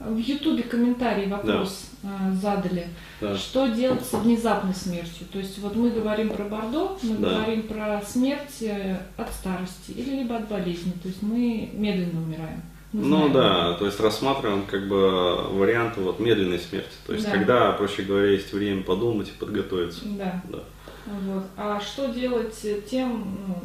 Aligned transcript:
В 0.00 0.16
Ютубе 0.16 0.62
комментарий 0.62 1.26
вопрос 1.26 1.90
да. 2.04 2.32
задали. 2.40 2.86
Да. 3.20 3.36
Что 3.36 3.66
делать 3.66 4.04
с 4.04 4.12
внезапной 4.12 4.74
смертью? 4.74 5.26
То 5.32 5.38
есть 5.38 5.58
вот 5.58 5.74
мы 5.74 5.90
говорим 5.90 6.30
про 6.30 6.44
Бордо, 6.44 6.96
мы 7.02 7.16
да. 7.16 7.30
говорим 7.30 7.64
про 7.64 8.00
смерть 8.06 8.62
э, 8.62 8.96
от 9.16 9.28
старости 9.32 9.90
или 9.90 10.20
либо 10.20 10.36
от 10.36 10.48
болезни. 10.48 10.92
То 11.02 11.08
есть 11.08 11.20
мы 11.22 11.70
медленно 11.72 12.22
умираем. 12.22 12.62
Мы 12.92 13.04
ну 13.04 13.16
знаем. 13.16 13.32
да, 13.32 13.72
то 13.74 13.86
есть 13.86 13.98
рассматриваем 13.98 14.64
как 14.66 14.86
бы 14.88 15.48
варианты 15.50 16.00
вот 16.00 16.20
медленной 16.20 16.60
смерти. 16.60 16.94
То 17.06 17.14
есть 17.14 17.26
да. 17.26 17.32
когда, 17.32 17.72
проще 17.72 18.02
говоря, 18.02 18.30
есть 18.30 18.52
время 18.52 18.84
подумать 18.84 19.28
и 19.28 19.32
подготовиться. 19.32 20.02
Да. 20.04 20.40
да. 20.48 20.60
Вот. 21.06 21.44
А 21.56 21.80
что 21.80 22.06
делать 22.06 22.54
тем, 22.88 23.36
ну, 23.48 23.62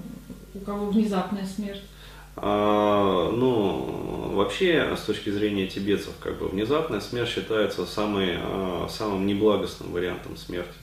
у 0.56 0.60
кого 0.66 0.88
внезапная 0.88 1.46
смерть? 1.46 1.84
А, 2.36 3.30
ну, 3.32 4.32
вообще, 4.34 4.96
с 4.98 5.02
точки 5.02 5.30
зрения 5.30 5.68
тибетцев, 5.68 6.14
как 6.20 6.40
бы 6.40 6.48
внезапная 6.48 7.00
смерть 7.00 7.30
считается 7.30 7.86
самой, 7.86 8.38
а, 8.38 8.88
самым 8.90 9.28
неблагостным 9.28 9.92
вариантом 9.92 10.36
смерти. 10.36 10.74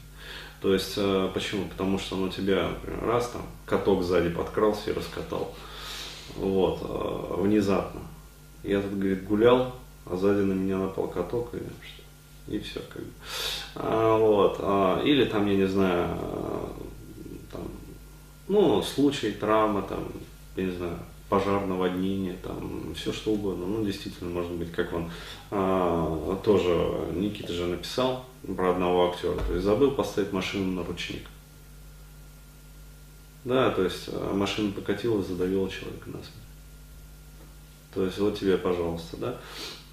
То 0.61 0.73
есть, 0.73 0.95
а, 0.97 1.29
почему? 1.29 1.69
Потому 1.69 1.99
что 1.99 2.17
ну, 2.17 2.29
тебя, 2.29 2.69
например, 2.69 3.05
раз 3.05 3.31
там 3.31 3.43
каток 3.67 4.03
сзади 4.05 4.31
подкрался 4.31 4.91
и 4.91 4.95
раскатал. 4.95 5.55
Вот, 6.37 6.79
внезапно. 7.39 8.03
Я 8.63 8.81
тут, 8.81 8.93
говорит, 8.93 9.25
гулял, 9.25 9.75
а 10.07 10.17
сзади 10.17 10.43
на 10.43 10.53
меня 10.53 10.79
напал 10.79 11.09
каток, 11.09 11.53
и, 11.55 12.55
и 12.55 12.61
все, 12.61 12.81
как 12.89 13.03
бы. 13.03 13.11
Вот, 13.75 14.61
или 15.05 15.25
там, 15.25 15.47
я 15.49 15.57
не 15.57 15.67
знаю, 15.67 16.17
там, 17.51 17.63
ну, 18.47 18.81
случай, 18.81 19.33
травма, 19.33 19.83
там, 19.83 20.07
я 20.55 20.65
не 20.65 20.71
знаю, 20.71 20.99
пожар, 21.31 21.65
наводнение, 21.65 22.37
там, 22.43 22.93
все 22.95 23.13
что 23.13 23.33
угодно. 23.33 23.65
Ну, 23.65 23.85
действительно, 23.85 24.31
может 24.31 24.51
быть, 24.51 24.73
как 24.73 24.93
он 24.93 25.11
а, 25.51 26.37
тоже, 26.45 26.69
Никита 27.15 27.53
же 27.53 27.67
написал 27.67 28.27
про 28.57 28.73
одного 28.73 29.11
актера, 29.11 29.37
то 29.37 29.55
есть 29.55 29.65
забыл 29.65 29.93
поставить 29.93 30.33
машину 30.33 30.73
на 30.73 30.85
ручник. 30.85 31.23
Да, 33.45 33.71
то 33.71 33.85
есть 33.85 34.11
а, 34.13 34.35
машина 34.35 34.73
покатилась, 34.73 35.29
задавила 35.29 35.71
человека 35.71 36.09
на 36.09 36.19
смерть. 36.19 36.35
То 37.95 38.05
есть 38.05 38.19
вот 38.19 38.39
тебе, 38.39 38.59
пожалуйста, 38.59 39.17
да. 39.17 39.37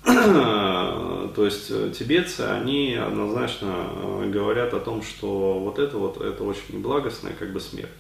То 1.38 1.46
есть 1.46 1.68
э, 1.70 1.92
тибетцы, 1.96 2.42
они 2.42 2.96
однозначно 2.96 3.76
э, 3.92 4.30
говорят 4.30 4.74
о 4.74 4.80
том, 4.80 5.04
что 5.04 5.60
вот 5.60 5.78
это 5.80 5.98
вот, 5.98 6.20
это 6.20 6.44
очень 6.44 6.78
неблагостная 6.78 7.34
как 7.34 7.54
бы 7.54 7.60
смерть. 7.60 7.92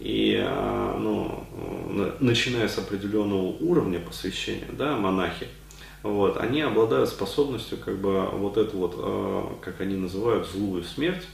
И 0.00 0.40
а, 0.40 0.96
ну, 0.96 1.44
начиная 2.20 2.68
с 2.68 2.78
определенного 2.78 3.48
уровня 3.58 3.98
посвящения, 3.98 4.68
да, 4.72 4.96
монахи, 4.96 5.48
вот, 6.04 6.36
они 6.36 6.60
обладают 6.60 7.10
способностью 7.10 7.78
как 7.78 7.98
бы 7.98 8.26
вот 8.32 8.56
эту 8.56 8.76
вот, 8.78 9.58
как 9.60 9.80
они 9.80 9.96
называют, 9.96 10.46
злую 10.46 10.84
смерть, 10.84 11.24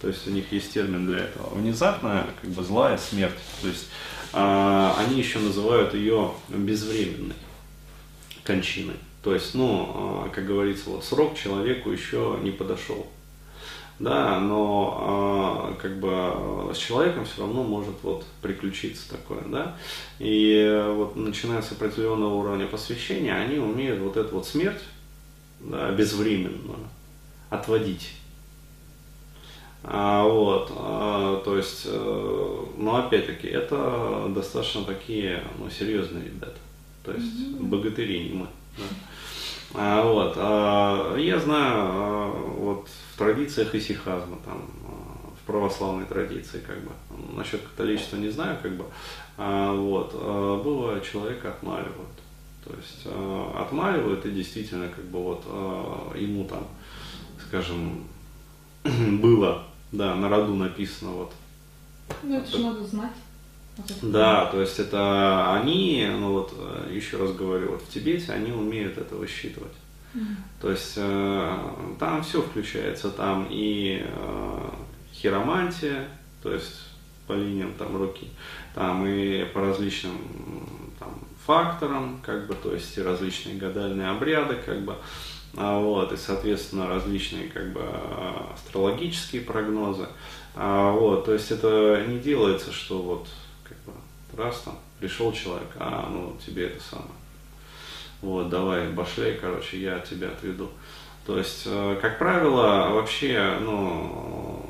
то 0.00 0.06
есть 0.06 0.28
у 0.28 0.30
них 0.30 0.52
есть 0.52 0.72
термин 0.72 1.04
для 1.04 1.18
этого, 1.18 1.52
внезапная 1.52 2.26
как 2.40 2.50
бы 2.50 2.62
злая 2.62 2.96
смерть, 2.96 3.34
то 3.60 3.66
есть 3.66 3.88
они 4.32 5.18
еще 5.18 5.40
называют 5.40 5.92
ее 5.92 6.30
безвременной 6.48 7.34
кончиной. 8.44 8.96
То 9.22 9.34
есть, 9.34 9.54
ну, 9.54 10.28
как 10.34 10.46
говорится, 10.46 10.90
вот, 10.90 11.04
срок 11.04 11.36
человеку 11.36 11.90
еще 11.90 12.38
не 12.42 12.50
подошел 12.50 13.06
да, 14.02 14.40
но 14.40 15.70
э, 15.70 15.80
как 15.80 16.00
бы 16.00 16.74
с 16.74 16.76
человеком 16.76 17.24
все 17.24 17.42
равно 17.42 17.62
может 17.62 17.94
вот 18.02 18.24
приключиться 18.40 19.08
такое, 19.08 19.42
да, 19.46 19.76
и 20.18 20.84
вот 20.96 21.14
начиная 21.14 21.62
с 21.62 21.70
определенного 21.70 22.34
уровня 22.34 22.66
посвящения, 22.66 23.34
они 23.34 23.58
умеют 23.58 24.00
вот 24.00 24.16
эту 24.16 24.34
вот 24.36 24.46
смерть, 24.46 24.82
да, 25.60 25.92
безвременную 25.92 26.78
отводить. 27.48 28.14
А, 29.84 30.24
вот, 30.24 30.72
а, 30.76 31.40
то 31.44 31.56
есть, 31.56 31.82
э, 31.86 32.64
но 32.78 32.96
опять-таки, 32.96 33.46
это 33.48 34.26
достаточно 34.34 34.84
такие, 34.84 35.44
ну, 35.58 35.70
серьезные 35.70 36.24
ребята, 36.24 36.58
то 37.04 37.12
есть 37.12 37.26
mm-hmm. 37.26 37.62
богатыри 37.64 38.30
не 38.30 38.32
мы. 38.32 38.46
Да. 38.78 38.84
А, 39.74 40.04
вот, 40.04 40.34
а, 40.36 41.16
я 41.16 41.38
знаю, 41.38 41.72
а, 41.74 42.54
вот 42.58 42.88
в 42.88 43.18
традициях 43.18 43.74
исихазма, 43.74 44.36
там, 44.44 44.62
в 45.40 45.46
православной 45.46 46.04
традиции, 46.04 46.62
как 46.66 46.78
бы, 46.82 46.90
насчет 47.34 47.62
католичества 47.62 48.16
не 48.16 48.28
знаю, 48.28 48.58
как 48.62 48.72
бы, 48.76 48.84
вот, 49.36 50.14
было 50.62 51.00
человека 51.00 51.48
отмаливают. 51.48 52.10
То 52.64 52.74
есть 52.76 53.06
отмаливают 53.56 54.24
и 54.24 54.30
действительно, 54.30 54.88
как 54.88 55.04
бы, 55.06 55.18
вот, 55.18 55.44
ему 56.16 56.44
там, 56.44 56.66
скажем, 57.48 58.04
было, 58.84 59.64
да, 59.90 60.14
на 60.14 60.28
роду 60.28 60.54
написано, 60.54 61.10
вот. 61.12 61.32
Ну, 62.22 62.36
это 62.36 62.48
же 62.50 62.58
надо 62.62 62.84
знать. 62.84 63.12
Да, 64.02 64.46
то 64.46 64.60
есть 64.60 64.78
это 64.78 65.54
они, 65.54 66.06
ну 66.10 66.32
вот 66.32 66.54
еще 66.90 67.16
раз 67.16 67.32
говорю, 67.32 67.72
вот 67.72 67.82
в 67.82 67.88
Тибете 67.88 68.32
они 68.32 68.52
умеют 68.52 68.98
это 68.98 69.14
высчитывать. 69.16 69.72
Mm-hmm. 70.14 70.36
То 70.60 70.70
есть 70.70 70.92
э, 70.96 71.58
там 71.98 72.22
все 72.22 72.42
включается, 72.42 73.10
там 73.10 73.46
и 73.48 74.04
э, 74.04 74.70
хиромантия, 75.14 76.06
то 76.42 76.52
есть 76.52 76.82
по 77.26 77.32
линиям 77.32 77.72
там 77.78 77.96
руки, 77.96 78.28
там 78.74 79.06
и 79.06 79.44
по 79.44 79.60
различным 79.62 80.18
там, 80.98 81.18
факторам, 81.46 82.20
как 82.22 82.46
бы, 82.46 82.54
то 82.54 82.74
есть 82.74 82.96
и 82.98 83.02
различные 83.02 83.56
гадальные 83.56 84.08
обряды, 84.08 84.56
как 84.56 84.82
бы, 84.82 84.96
а 85.56 85.78
вот, 85.78 86.12
и, 86.12 86.16
соответственно, 86.16 86.88
различные, 86.88 87.48
как 87.48 87.72
бы, 87.72 87.82
астрологические 88.54 89.42
прогнозы, 89.42 90.08
а 90.54 90.92
вот, 90.92 91.24
то 91.24 91.32
есть 91.32 91.50
это 91.50 92.04
не 92.06 92.18
делается, 92.18 92.72
что 92.72 93.00
вот 93.00 93.28
раз 94.36 94.62
там 94.64 94.78
пришел 94.98 95.32
человек, 95.32 95.68
а, 95.76 96.08
ну, 96.10 96.36
тебе 96.44 96.66
это 96.66 96.82
самое. 96.82 97.10
Вот, 98.20 98.48
давай, 98.50 98.88
башляй, 98.88 99.34
короче, 99.34 99.80
я 99.80 99.98
тебя 99.98 100.28
отведу. 100.28 100.70
То 101.26 101.38
есть, 101.38 101.62
э, 101.66 101.98
как 102.00 102.18
правило, 102.18 102.90
вообще, 102.90 103.58
ну, 103.60 104.64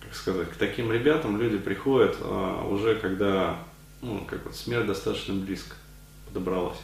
как 0.00 0.14
сказать, 0.14 0.50
к 0.50 0.56
таким 0.56 0.90
ребятам 0.92 1.40
люди 1.40 1.58
приходят 1.58 2.16
а, 2.20 2.66
уже 2.66 2.94
когда, 2.96 3.58
ну, 4.00 4.24
как 4.28 4.44
вот 4.44 4.54
смерть 4.54 4.86
достаточно 4.86 5.34
близко 5.34 5.76
подобралась. 6.26 6.78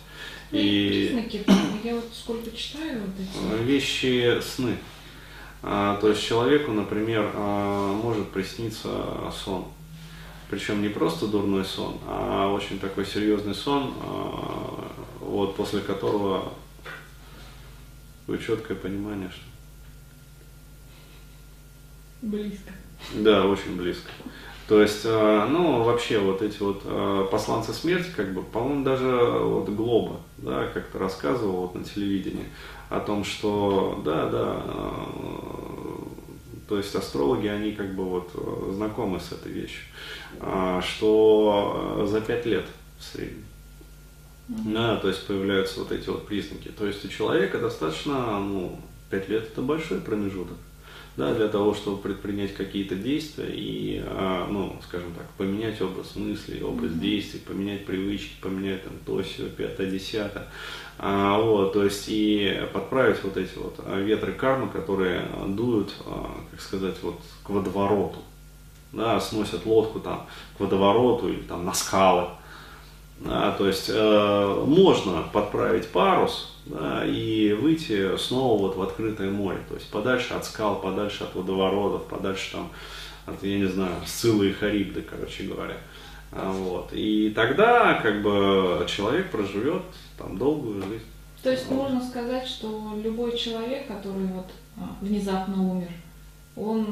Ну, 0.50 0.58
и 0.58 1.08
признаки, 1.08 1.44
я 1.84 1.94
вот 1.94 2.08
сколько 2.12 2.50
читаю 2.50 3.00
вот 3.00 3.14
эти. 3.18 3.62
Вещи 3.64 4.40
сны. 4.40 4.76
А, 5.62 5.96
то 6.00 6.08
есть 6.08 6.22
человеку, 6.22 6.72
например, 6.72 7.30
а, 7.34 7.92
может 7.94 8.30
присниться 8.30 8.88
сон 9.32 9.66
причем 10.50 10.82
не 10.82 10.88
просто 10.88 11.26
дурной 11.26 11.64
сон, 11.64 11.98
а 12.06 12.50
очень 12.52 12.78
такой 12.78 13.04
серьезный 13.04 13.54
сон, 13.54 13.92
а, 14.02 14.92
вот 15.20 15.56
после 15.56 15.80
которого 15.80 16.52
будет 18.26 18.44
четкое 18.44 18.76
понимание, 18.76 19.30
что... 19.30 19.42
Близко. 22.22 22.72
Да, 23.14 23.46
очень 23.46 23.76
близко. 23.76 24.10
То 24.68 24.82
есть, 24.82 25.02
а, 25.04 25.46
ну, 25.46 25.82
вообще 25.82 26.18
вот 26.18 26.42
эти 26.42 26.58
вот 26.62 26.82
а, 26.84 27.26
посланцы 27.26 27.72
смерти, 27.72 28.10
как 28.16 28.32
бы, 28.32 28.42
по-моему, 28.42 28.84
даже 28.84 29.06
вот 29.06 29.68
Глоба, 29.68 30.20
да, 30.38 30.66
как-то 30.66 30.98
рассказывал 30.98 31.62
вот 31.62 31.74
на 31.74 31.84
телевидении 31.84 32.46
о 32.88 33.00
том, 33.00 33.24
что, 33.24 34.00
да, 34.04 34.26
да, 34.26 34.62
то 36.68 36.76
есть 36.76 36.94
астрологи, 36.94 37.46
они 37.46 37.72
как 37.72 37.94
бы 37.94 38.04
вот 38.04 38.30
э, 38.34 38.72
знакомы 38.74 39.20
с 39.20 39.32
этой 39.32 39.50
вещью, 39.52 39.84
а, 40.40 40.82
что 40.82 42.00
э, 42.02 42.06
за 42.06 42.20
пять 42.20 42.44
лет 42.44 42.66
в 42.98 43.04
среднем. 43.04 43.44
Mm-hmm. 44.48 44.72
Да, 44.74 44.96
то 44.96 45.08
есть 45.08 45.26
появляются 45.26 45.80
вот 45.80 45.92
эти 45.92 46.08
вот 46.08 46.26
признаки. 46.26 46.68
То 46.68 46.86
есть 46.86 47.04
у 47.04 47.08
человека 47.08 47.58
достаточно, 47.58 48.38
ну, 48.38 48.78
пять 49.10 49.28
лет 49.28 49.44
это 49.44 49.62
большой 49.62 50.00
промежуток 50.00 50.56
да, 51.18 51.34
для 51.34 51.48
того, 51.48 51.74
чтобы 51.74 52.00
предпринять 52.00 52.54
какие-то 52.54 52.94
действия 52.94 53.48
и, 53.50 54.00
а, 54.06 54.46
ну, 54.48 54.76
скажем 54.84 55.12
так, 55.14 55.26
поменять 55.36 55.82
образ 55.82 56.14
мысли, 56.14 56.62
образ 56.62 56.92
действий, 56.92 57.40
поменять 57.40 57.84
привычки, 57.84 58.40
поменять 58.40 58.84
там 58.84 58.92
то, 59.04 59.20
все, 59.24 59.48
пятое, 59.48 59.90
десятое. 59.90 60.46
А, 60.96 61.40
вот, 61.40 61.72
то 61.72 61.82
есть 61.82 62.04
и 62.06 62.62
подправить 62.72 63.22
вот 63.24 63.36
эти 63.36 63.58
вот 63.58 63.80
а, 63.84 64.00
ветры 64.00 64.32
кармы, 64.32 64.70
которые 64.70 65.22
дуют, 65.48 65.92
а, 66.06 66.30
как 66.52 66.60
сказать, 66.60 66.94
вот 67.02 67.18
к 67.42 67.50
водовороту, 67.50 68.20
да, 68.92 69.18
сносят 69.20 69.66
лодку 69.66 69.98
там 69.98 70.28
к 70.56 70.60
водовороту 70.60 71.30
или 71.30 71.42
там 71.42 71.64
на 71.64 71.74
скалы. 71.74 72.28
Да, 73.20 73.52
то 73.52 73.66
есть 73.66 73.90
э, 73.92 74.64
можно 74.66 75.24
подправить 75.32 75.88
парус, 75.88 76.54
да, 76.66 77.04
и 77.04 77.52
выйти 77.52 78.16
снова 78.16 78.60
вот 78.60 78.76
в 78.76 78.82
открытое 78.82 79.30
море, 79.30 79.58
то 79.68 79.74
есть 79.74 79.90
подальше 79.90 80.34
от 80.34 80.44
скал, 80.44 80.80
подальше 80.80 81.24
от 81.24 81.34
водоворотов, 81.34 82.06
подальше 82.06 82.52
там 82.52 82.70
от, 83.26 83.42
я 83.42 83.58
не 83.58 83.66
знаю, 83.66 83.92
Сциллы 84.06 84.50
и 84.50 84.52
Харибды, 84.52 85.02
короче 85.02 85.44
говоря. 85.44 85.76
А, 86.32 86.52
вот. 86.52 86.90
И 86.92 87.30
тогда 87.30 87.94
как 87.94 88.22
бы 88.22 88.84
человек 88.86 89.30
проживет 89.30 89.82
там 90.16 90.38
долгую 90.38 90.82
жизнь. 90.82 91.04
То 91.42 91.50
есть 91.50 91.70
можно 91.70 92.00
сказать, 92.04 92.46
что 92.46 92.92
любой 93.02 93.36
человек, 93.36 93.86
который 93.86 94.26
вот 94.26 94.46
а, 94.76 94.96
внезапно 95.00 95.70
умер, 95.70 95.90
он 96.56 96.86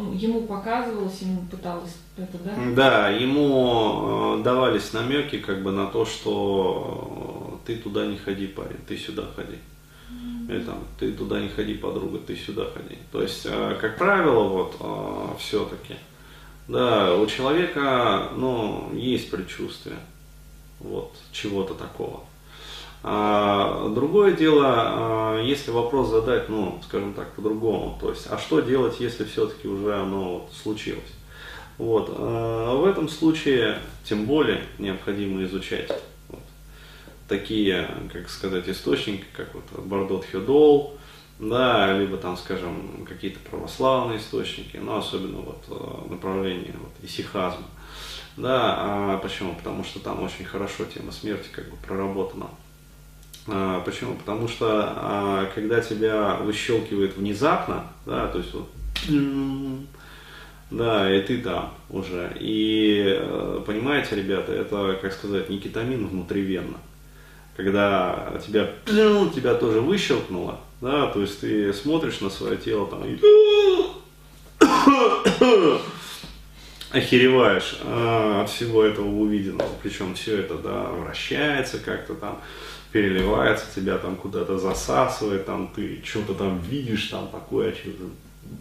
ну, 0.00 0.12
ему 0.14 0.42
показывалось, 0.42 1.20
ему 1.20 1.42
пыталось 1.50 1.96
это, 2.16 2.38
да? 2.38 2.54
Да, 2.74 3.08
ему 3.10 4.38
э, 4.38 4.42
давались 4.42 4.92
намеки 4.92 5.38
как 5.38 5.62
бы 5.62 5.72
на 5.72 5.86
то, 5.86 6.06
что 6.06 7.60
э, 7.64 7.66
ты 7.66 7.76
туда 7.76 8.06
не 8.06 8.16
ходи, 8.16 8.46
парень, 8.46 8.78
ты 8.88 8.96
сюда 8.96 9.24
ходи. 9.36 9.58
Mm-hmm. 10.10 10.52
Или 10.54 10.62
там, 10.62 10.78
ты 10.98 11.12
туда 11.12 11.40
не 11.40 11.48
ходи, 11.48 11.74
подруга, 11.74 12.18
ты 12.18 12.34
сюда 12.34 12.64
ходи. 12.64 12.98
То 13.12 13.22
есть, 13.22 13.44
э, 13.44 13.76
как 13.80 13.98
правило, 13.98 14.44
вот 14.48 14.76
э, 14.80 15.38
все-таки, 15.38 15.96
да, 16.66 17.14
у 17.14 17.26
человека, 17.26 18.28
ну, 18.36 18.90
есть 18.94 19.30
предчувствие 19.30 19.96
вот 20.78 21.14
чего-то 21.32 21.74
такого. 21.74 22.24
А, 23.02 23.88
другое 23.88 24.32
дело, 24.32 24.66
а, 24.66 25.42
если 25.42 25.70
вопрос 25.70 26.10
задать, 26.10 26.48
ну, 26.50 26.80
скажем 26.84 27.14
так, 27.14 27.32
по-другому, 27.32 27.96
то 27.98 28.10
есть, 28.10 28.26
а 28.28 28.36
что 28.36 28.60
делать, 28.60 29.00
если 29.00 29.24
все-таки 29.24 29.68
уже 29.68 29.94
оно 29.94 30.40
вот 30.40 30.52
случилось? 30.52 31.12
Вот, 31.78 32.12
а, 32.14 32.76
в 32.76 32.84
этом 32.84 33.08
случае, 33.08 33.78
тем 34.04 34.26
более, 34.26 34.64
необходимо 34.78 35.42
изучать 35.44 35.90
вот, 36.28 36.40
такие, 37.26 37.88
как 38.12 38.28
сказать, 38.28 38.68
источники, 38.68 39.24
как 39.34 39.54
вот 39.54 39.64
Бардот 39.86 40.26
Хюдол, 40.30 40.98
да, 41.38 41.96
либо 41.98 42.18
там, 42.18 42.36
скажем, 42.36 43.06
какие-то 43.08 43.38
православные 43.48 44.18
источники, 44.18 44.76
но 44.76 44.98
особенно 44.98 45.38
вот 45.38 46.10
направление 46.10 46.74
вот, 46.78 46.92
исихазма. 47.02 47.64
Да, 48.36 49.14
а 49.14 49.18
почему? 49.18 49.54
Потому 49.54 49.84
что 49.84 50.00
там 50.00 50.22
очень 50.22 50.44
хорошо 50.44 50.84
тема 50.84 51.12
смерти 51.12 51.48
как 51.50 51.70
бы 51.70 51.76
проработана. 51.78 52.48
А, 53.46 53.80
почему? 53.80 54.14
Потому 54.14 54.48
что 54.48 54.66
а, 54.96 55.50
когда 55.54 55.80
тебя 55.80 56.36
выщелкивает 56.36 57.16
внезапно, 57.16 57.86
да, 58.06 58.28
то 58.28 58.38
есть 58.38 58.52
вот, 58.54 58.68
да, 60.70 61.12
и 61.14 61.20
ты 61.22 61.38
там 61.38 61.74
уже. 61.88 62.36
И 62.38 63.04
э, 63.06 63.62
понимаете, 63.66 64.14
ребята, 64.16 64.52
это, 64.52 64.98
как 65.02 65.12
сказать, 65.12 65.48
не 65.50 65.58
кетамин 65.58 66.06
внутривенно. 66.06 66.78
Когда 67.56 68.32
тебя, 68.46 68.70
тебя 68.86 69.54
тоже 69.54 69.80
выщелкнуло, 69.80 70.60
да, 70.80 71.08
то 71.08 71.20
есть 71.20 71.40
ты 71.40 71.72
смотришь 71.72 72.20
на 72.20 72.30
свое 72.30 72.56
тело 72.56 72.86
там 72.86 73.04
и 73.04 73.18
охереваешь 76.92 77.78
а, 77.84 78.42
от 78.42 78.50
всего 78.50 78.84
этого 78.84 79.08
увиденного. 79.08 79.70
Причем 79.82 80.14
все 80.14 80.38
это, 80.38 80.54
да, 80.54 80.84
вращается 80.84 81.80
как-то 81.80 82.14
там 82.14 82.40
переливается, 82.92 83.66
тебя 83.74 83.98
там 83.98 84.16
куда-то 84.16 84.58
засасывает, 84.58 85.46
там 85.46 85.72
ты 85.74 86.02
что-то 86.04 86.34
там 86.34 86.60
видишь, 86.60 87.08
там 87.08 87.28
такое, 87.28 87.72
что-то, 87.72 88.04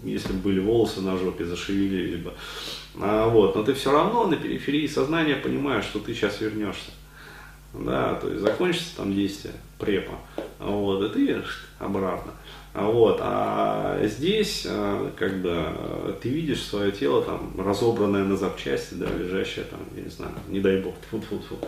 если 0.04 0.34
бы 0.34 0.40
были 0.40 0.60
волосы 0.60 1.02
на 1.02 1.18
жопе 1.18 1.46
зашевелили 1.46 2.18
бы. 2.18 2.34
А, 3.02 3.28
вот, 3.28 3.56
но 3.56 3.64
ты 3.64 3.74
все 3.74 3.92
равно 3.92 4.28
на 4.28 4.36
периферии 4.36 4.88
сознания 4.88 5.36
понимаешь, 5.36 5.86
что 5.86 6.00
ты 6.00 6.14
сейчас 6.14 6.42
вернешься. 6.42 6.92
Да, 7.74 8.16
то 8.16 8.28
есть 8.28 8.42
закончится 8.42 8.98
там 8.98 9.14
действие 9.14 9.54
препа, 9.78 10.16
вот, 10.60 11.04
и 11.04 11.10
ты 11.14 11.44
обратно. 11.78 12.34
Вот, 12.74 13.20
а 13.22 14.00
здесь, 14.06 14.66
а, 14.68 15.12
как 15.18 15.42
бы, 15.42 16.16
ты 16.22 16.30
видишь 16.30 16.64
свое 16.64 16.92
тело 16.92 17.24
там 17.24 17.54
разобранное 17.60 18.24
на 18.24 18.38
запчасти, 18.38 18.96
да, 18.96 19.06
лежащее 19.08 19.66
там, 19.66 19.80
я 19.96 20.04
не 20.04 20.10
знаю, 20.10 20.32
не 20.48 20.60
дай 20.60 20.82
бог, 20.82 20.96
фу 21.10 21.18
-фу 21.18 21.40
-фу, 21.40 21.68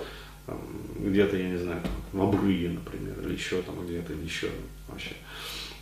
где-то, 1.02 1.38
я 1.38 1.50
не 1.50 1.58
знаю, 1.58 1.82
в 2.14 2.22
обрыве, 2.22 2.70
например, 2.70 3.20
или 3.26 3.34
еще 3.34 3.62
там 3.62 3.86
где-то, 3.86 4.14
или 4.14 4.24
еще 4.24 4.50
вообще. 4.88 5.12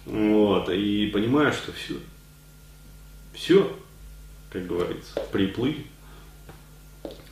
Вот, 0.06 0.69
и 0.69 1.07
понимаешь, 1.07 1.56
что 1.56 1.71
все, 1.71 1.95
все, 3.33 3.75
как 4.50 4.66
говорится, 4.66 5.19
приплыли, 5.31 5.86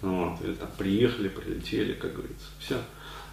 вот, 0.01 0.41
или 0.43 0.53
там 0.53 0.69
приехали, 0.77 1.29
прилетели, 1.29 1.93
как 1.93 2.13
говорится, 2.13 2.47
все. 2.59 2.77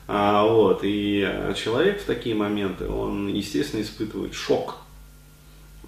А, 0.07 0.45
вот, 0.45 0.81
и 0.83 1.27
человек 1.57 2.01
в 2.01 2.05
такие 2.05 2.35
моменты, 2.35 2.89
он, 2.89 3.29
естественно, 3.29 3.83
испытывает 3.83 4.35
шок. 4.35 4.77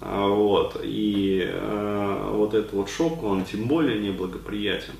А, 0.01 0.27
вот, 0.27 0.79
и 0.83 1.43
а, 1.47 2.31
вот 2.31 2.53
этот 2.53 2.73
вот 2.73 2.89
шок, 2.89 3.23
он 3.23 3.45
тем 3.45 3.67
более 3.67 3.99
неблагоприятен. 3.99 4.93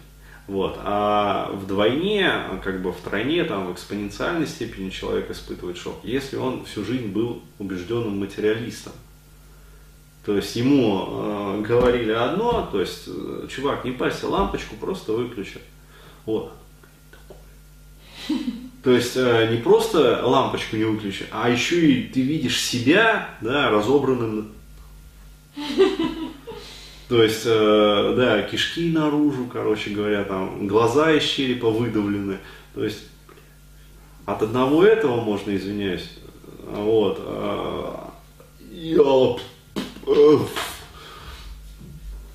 Вот. 0.47 0.79
А 0.81 1.51
вдвойне, 1.51 2.31
как 2.63 2.81
бы 2.81 2.93
в 2.93 2.97
тройне, 2.97 3.43
там, 3.43 3.67
в 3.67 3.73
экспоненциальной 3.73 4.47
степени 4.47 4.89
человек 4.89 5.29
испытывает 5.29 5.77
шок, 5.77 5.99
если 6.03 6.37
он 6.37 6.63
всю 6.63 6.85
жизнь 6.85 7.07
был 7.07 7.41
убежденным 7.59 8.19
материалистом. 8.19 8.93
То 10.25 10.35
есть 10.35 10.55
ему 10.55 11.05
э, 11.07 11.61
говорили 11.65 12.11
одно, 12.11 12.67
то 12.69 12.81
есть, 12.81 13.03
э, 13.07 13.47
чувак, 13.49 13.85
не 13.85 13.91
парься, 13.91 14.27
лампочку 14.27 14.75
просто 14.75 15.13
выключи. 15.13 15.59
Вот. 16.25 16.53
То 18.83 18.91
есть 18.91 19.15
э, 19.15 19.49
не 19.51 19.57
просто 19.57 20.25
лампочку 20.25 20.75
не 20.77 20.83
выключи, 20.83 21.25
а 21.31 21.49
еще 21.49 21.91
и 21.91 22.03
ты 22.03 22.21
видишь 22.21 22.61
себя, 22.61 23.29
да, 23.41 23.69
разобранным 23.69 24.51
то 27.09 27.23
есть, 27.23 27.43
э, 27.45 28.13
да, 28.17 28.41
кишки 28.43 28.91
наружу, 28.91 29.45
короче 29.51 29.91
говоря, 29.91 30.23
там 30.25 30.67
глаза 30.67 31.13
из 31.13 31.23
черепа 31.23 31.69
выдавлены. 31.69 32.39
То 32.73 32.83
есть, 32.83 33.03
от 34.25 34.43
одного 34.43 34.83
этого 34.83 35.21
можно, 35.21 35.55
извиняюсь, 35.55 36.09
вот, 36.65 37.21
э, 37.23 37.93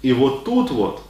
и 0.03 0.13
вот 0.13 0.45
тут 0.45 0.71
вот, 0.71 1.03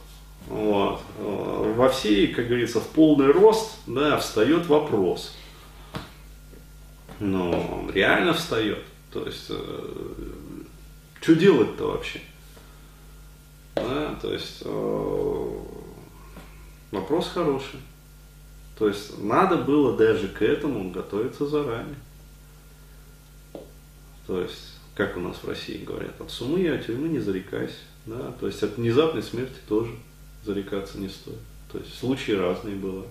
вот, 0.47 1.01
э, 1.17 1.73
во 1.77 1.89
всей, 1.89 2.27
как 2.27 2.47
говорится, 2.47 2.81
в 2.81 2.87
полный 2.87 3.31
рост, 3.31 3.77
да, 3.87 4.17
встает 4.17 4.67
вопрос. 4.67 5.35
Но 7.19 7.49
он 7.51 7.91
реально 7.91 8.33
встает. 8.33 8.83
То 9.11 9.25
есть, 9.25 9.45
э, 9.49 10.03
что 11.21 11.35
делать-то 11.35 11.85
вообще? 11.85 12.19
То 14.23 14.31
есть 14.31 14.59
э, 14.63 15.49
вопрос 16.91 17.27
хороший. 17.27 17.81
То 18.79 18.87
есть 18.87 19.21
надо 19.21 19.57
было 19.57 19.97
даже 19.97 20.29
к 20.29 20.41
этому 20.41 20.91
готовиться 20.91 21.45
заранее. 21.45 21.97
То 24.25 24.39
есть, 24.39 24.77
как 24.95 25.17
у 25.17 25.19
нас 25.19 25.35
в 25.43 25.47
России 25.49 25.83
говорят, 25.83 26.21
от 26.21 26.31
сумы 26.31 26.61
и 26.61 26.67
от 26.67 26.85
тюрьмы 26.85 27.09
не 27.09 27.19
зарекайся. 27.19 27.75
Да? 28.05 28.31
То 28.39 28.47
есть 28.47 28.63
от 28.63 28.77
внезапной 28.77 29.23
смерти 29.23 29.57
тоже 29.67 29.91
зарекаться 30.45 30.99
не 30.99 31.09
стоит. 31.09 31.35
То 31.69 31.79
есть 31.79 31.93
случаи 31.99 32.31
разные 32.31 32.77
бывают. 32.77 33.09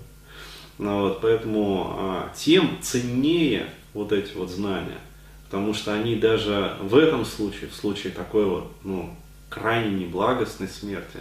Ну, 0.78 1.00
вот, 1.02 1.20
поэтому 1.20 1.94
а, 1.98 2.32
тем 2.34 2.78
ценнее 2.80 3.68
вот 3.92 4.12
эти 4.12 4.32
вот 4.32 4.48
знания, 4.48 4.98
потому 5.44 5.74
что 5.74 5.92
они 5.92 6.16
даже 6.16 6.78
в 6.80 6.96
этом 6.96 7.26
случае, 7.26 7.68
в 7.68 7.74
случае 7.74 8.14
такой 8.14 8.46
вот, 8.46 8.72
ну, 8.82 9.14
крайне 9.52 10.04
неблагостной 10.04 10.68
смерти 10.68 11.20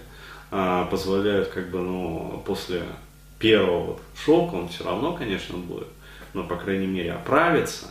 а, 0.50 0.86
позволяют 0.86 1.50
как 1.50 1.70
бы, 1.70 1.80
ну, 1.80 2.44
после 2.46 2.84
первого 3.40 4.00
шока, 4.16 4.56
он 4.56 4.70
все 4.70 4.84
равно, 4.84 5.14
конечно, 5.14 5.58
будет, 5.58 5.88
но, 6.34 6.44
по 6.44 6.56
крайней 6.56 6.88
мере, 6.88 7.14
оправиться, 7.14 7.88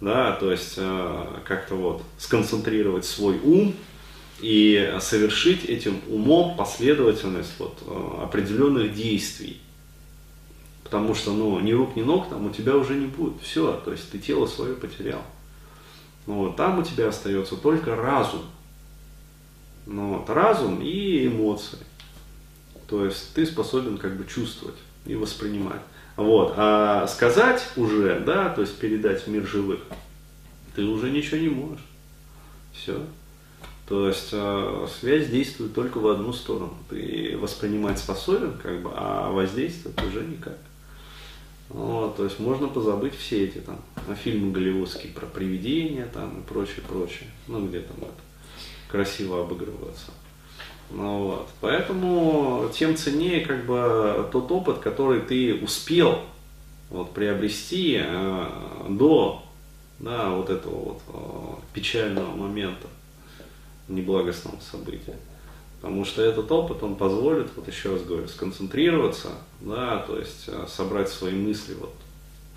да, 0.00 0.32
то 0.32 0.50
есть 0.50 0.74
а, 0.78 1.40
как-то 1.44 1.74
вот 1.76 2.02
сконцентрировать 2.18 3.04
свой 3.04 3.38
ум 3.38 3.74
и 4.40 4.94
совершить 5.00 5.64
этим 5.64 6.00
умом 6.08 6.56
последовательность 6.56 7.54
вот 7.58 7.78
а, 7.86 8.24
определенных 8.24 8.94
действий. 8.94 9.60
Потому 10.82 11.16
что, 11.16 11.32
ну, 11.32 11.58
ни 11.58 11.72
рук, 11.72 11.96
ни 11.96 12.02
ног 12.02 12.28
там 12.28 12.46
у 12.46 12.50
тебя 12.50 12.76
уже 12.76 12.94
не 12.94 13.06
будет. 13.06 13.40
Все, 13.42 13.72
то 13.84 13.90
есть 13.90 14.08
ты 14.12 14.18
тело 14.18 14.46
свое 14.46 14.74
потерял. 14.74 15.22
Ну, 16.26 16.34
вот, 16.34 16.56
там 16.56 16.78
у 16.78 16.82
тебя 16.82 17.08
остается 17.08 17.56
только 17.56 17.96
разум. 17.96 18.42
Ну, 19.86 20.18
вот, 20.18 20.28
разум 20.28 20.80
и 20.82 21.26
эмоции. 21.26 21.78
То 22.88 23.04
есть 23.04 23.34
ты 23.34 23.46
способен 23.46 23.98
как 23.98 24.16
бы 24.16 24.26
чувствовать 24.26 24.76
и 25.06 25.14
воспринимать. 25.14 25.80
Вот. 26.16 26.54
А 26.56 27.06
сказать 27.06 27.62
уже, 27.76 28.20
да, 28.20 28.48
то 28.48 28.62
есть 28.62 28.76
передать 28.78 29.22
в 29.22 29.28
мир 29.28 29.46
живых, 29.46 29.80
ты 30.74 30.84
уже 30.84 31.10
ничего 31.10 31.38
не 31.38 31.48
можешь. 31.48 31.84
Все. 32.72 33.00
То 33.88 34.08
есть 34.08 34.30
э, 34.32 34.86
связь 35.00 35.28
действует 35.28 35.74
только 35.74 35.98
в 35.98 36.08
одну 36.08 36.32
сторону. 36.32 36.74
Ты 36.90 37.36
воспринимать 37.40 37.98
способен, 37.98 38.58
как 38.58 38.82
бы, 38.82 38.90
а 38.94 39.30
воздействовать 39.30 40.02
уже 40.04 40.24
никак. 40.24 40.58
Вот, 41.68 42.16
то 42.16 42.24
есть 42.24 42.38
можно 42.38 42.68
позабыть 42.68 43.16
все 43.16 43.44
эти 43.44 43.58
там 43.58 43.78
фильмы 44.22 44.52
голливудские 44.52 45.12
про 45.12 45.26
привидения 45.26 46.06
там 46.06 46.40
и 46.40 46.42
прочее, 46.42 46.82
прочее. 46.86 47.28
Ну 47.48 47.66
где 47.66 47.80
там 47.80 47.96
это 47.98 48.12
красиво 48.88 49.42
обыгрываться. 49.42 50.12
Ну, 50.90 51.24
вот. 51.24 51.48
Поэтому 51.60 52.70
тем 52.72 52.96
ценнее 52.96 53.44
как 53.44 53.66
бы 53.66 54.28
тот 54.30 54.50
опыт, 54.52 54.78
который 54.78 55.20
ты 55.20 55.54
успел 55.54 56.20
вот, 56.90 57.12
приобрести 57.12 58.00
э, 58.00 58.46
до 58.88 59.42
да, 59.98 60.30
вот 60.30 60.50
этого 60.50 60.74
вот 60.74 61.02
э, 61.08 61.74
печального 61.74 62.34
момента, 62.34 62.86
неблагостного 63.88 64.58
события. 64.60 65.16
Потому 65.80 66.04
что 66.04 66.22
этот 66.22 66.50
опыт, 66.50 66.82
он 66.82 66.96
позволит, 66.96 67.48
вот 67.56 67.68
еще 67.68 67.92
раз 67.92 68.02
говорю, 68.02 68.28
сконцентрироваться, 68.28 69.28
да, 69.60 69.98
то 69.98 70.18
есть 70.18 70.44
э, 70.48 70.66
собрать 70.68 71.08
свои 71.08 71.34
мысли 71.34 71.74
вот 71.74 71.94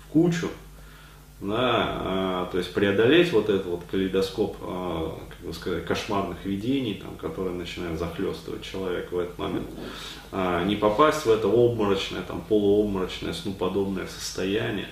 в 0.04 0.08
кучу, 0.08 0.48
да, 1.40 2.46
э, 2.48 2.52
то 2.52 2.58
есть 2.58 2.74
преодолеть 2.74 3.32
вот 3.32 3.48
этот 3.48 3.66
вот 3.66 3.82
калейдоскоп, 3.90 4.56
э, 4.60 5.10
как 5.30 5.46
бы 5.46 5.54
сказать, 5.54 5.86
кошмарных 5.86 6.44
видений, 6.44 6.94
там, 7.02 7.16
которые 7.16 7.54
начинают 7.54 7.98
захлестывать 7.98 8.62
человека 8.62 9.14
в 9.14 9.18
этот 9.18 9.38
момент, 9.38 9.66
э, 10.32 10.64
не 10.66 10.76
попасть 10.76 11.24
в 11.24 11.30
это 11.30 11.48
обморочное, 11.48 12.20
там, 12.22 12.42
полуобморочное, 12.42 13.32
снуподобное 13.32 14.06
состояние, 14.06 14.88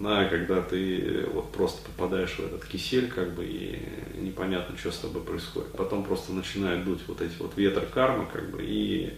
да, 0.00 0.24
когда 0.24 0.60
ты 0.60 1.24
вот 1.32 1.52
просто 1.52 1.82
попадаешь 1.82 2.32
в 2.32 2.40
этот 2.40 2.64
кисель, 2.64 3.08
как 3.08 3.32
бы, 3.34 3.44
и 3.44 3.78
непонятно, 4.18 4.76
что 4.76 4.90
с 4.90 4.98
тобой 4.98 5.22
происходит. 5.22 5.70
Потом 5.76 6.02
просто 6.02 6.32
начинает 6.32 6.84
дуть 6.84 7.02
вот 7.06 7.20
эти 7.20 7.34
вот 7.38 7.56
ветры 7.56 7.86
кармы, 7.86 8.26
как 8.32 8.50
бы, 8.50 8.58
и, 8.60 9.12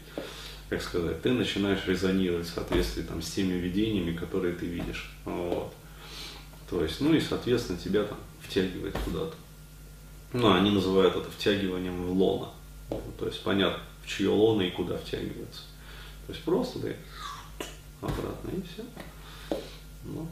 как 0.69 0.83
сказать, 0.83 1.23
ты 1.23 1.33
начинаешь 1.33 1.87
резонировать 1.87 2.47
в 2.47 2.55
соответствии 2.55 3.01
там 3.05 3.23
с 3.23 3.31
теми 3.31 3.55
видениями, 3.55 4.15
которые 4.15 4.53
ты 4.53 4.67
видишь. 4.67 5.11
Вот. 5.25 5.73
То 6.69 6.83
есть, 6.83 7.01
ну 7.01 7.15
и, 7.15 7.21
соответственно, 7.21 7.79
тебя 7.79 8.05
там 8.05 8.19
втягивает 8.41 8.97
куда-то. 9.05 9.35
Ну, 10.33 10.53
они 10.53 10.71
называют 10.71 11.17
это 11.17 11.31
втягиванием 11.31 12.07
в 12.07 12.13
лона. 12.13 12.51
То 13.19 13.27
есть, 13.27 13.43
понятно, 13.43 13.83
в 14.05 14.09
чье 14.09 14.29
лоно 14.29 14.63
и 14.63 14.71
куда 14.71 14.97
втягивается. 14.97 15.63
То 16.27 16.33
есть, 16.33 16.45
просто 16.45 16.81
ты 16.81 16.97
обратно 18.01 18.51
и 18.51 18.63
все. 18.63 18.85
Ну, 20.05 20.29